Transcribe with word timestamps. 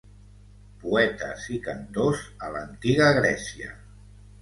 Poetes 0.83 1.45
i 1.57 1.59
cantors 1.69 2.25
a 2.49 2.53
l'antiga 2.59 3.15
Grècia. 3.23 3.75